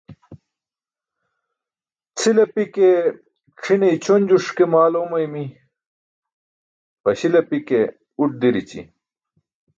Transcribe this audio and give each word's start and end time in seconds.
Cʰil 2.17 2.37
api 2.45 2.63
ke 2.75 2.87
c̣ʰine 3.61 3.87
ićʰonjuş 3.95 4.45
ke 4.57 4.63
maal 4.71 4.93
oomaymi, 4.99 5.43
ġaśil 7.03 7.33
api 7.41 7.57
ke 7.67 7.79
uṭ 8.23 8.31
dirici. 8.41 8.81